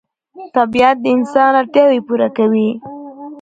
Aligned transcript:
طبیعت 0.55 0.97
د 1.01 1.05
انسان 1.15 1.51
اړتیاوې 1.61 1.99
پوره 2.07 2.29
کوي 2.37 2.69